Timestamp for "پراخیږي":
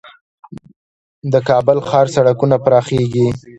2.65-3.27